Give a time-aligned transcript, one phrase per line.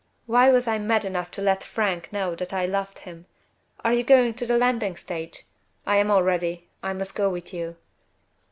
[0.25, 3.27] Why was I mad enough to let Frank know that I loved him?
[3.85, 5.45] Are you going to the landing stage?
[5.85, 7.75] I am all ready I must go with you."